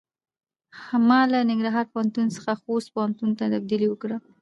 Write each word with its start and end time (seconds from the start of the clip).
ما 1.07 1.19
له 1.31 1.39
ننګرهار 1.49 1.85
پوهنتون 1.93 2.27
څخه 2.35 2.51
خوست 2.61 2.87
پوهنتون 2.95 3.29
ته 3.37 3.43
تبدیلي 3.53 3.87
وکړۀ. 3.89 4.17